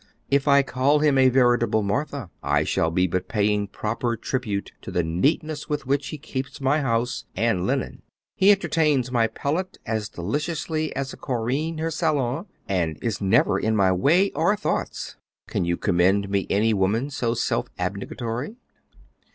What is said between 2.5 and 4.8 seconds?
shall but be paying proper tribute